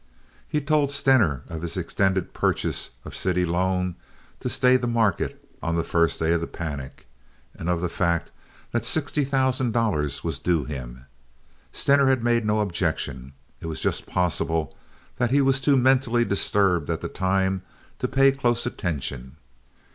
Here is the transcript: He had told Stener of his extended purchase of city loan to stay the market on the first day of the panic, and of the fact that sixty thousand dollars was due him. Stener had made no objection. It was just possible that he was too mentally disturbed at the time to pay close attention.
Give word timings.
He 0.47 0.57
had 0.57 0.67
told 0.67 0.91
Stener 0.91 1.43
of 1.47 1.61
his 1.61 1.77
extended 1.77 2.33
purchase 2.33 2.89
of 3.05 3.15
city 3.15 3.45
loan 3.45 3.93
to 4.39 4.49
stay 4.49 4.75
the 4.75 4.87
market 4.87 5.47
on 5.61 5.75
the 5.75 5.83
first 5.83 6.19
day 6.19 6.33
of 6.33 6.41
the 6.41 6.47
panic, 6.47 7.05
and 7.53 7.69
of 7.69 7.81
the 7.81 7.87
fact 7.87 8.31
that 8.71 8.83
sixty 8.83 9.23
thousand 9.23 9.73
dollars 9.73 10.23
was 10.23 10.39
due 10.39 10.63
him. 10.63 11.05
Stener 11.71 12.07
had 12.07 12.23
made 12.23 12.47
no 12.47 12.61
objection. 12.61 13.33
It 13.59 13.67
was 13.67 13.79
just 13.79 14.07
possible 14.07 14.75
that 15.17 15.29
he 15.29 15.39
was 15.39 15.61
too 15.61 15.77
mentally 15.77 16.25
disturbed 16.25 16.89
at 16.89 17.01
the 17.01 17.07
time 17.07 17.61
to 17.99 18.07
pay 18.07 18.31
close 18.31 18.65
attention. 18.65 19.35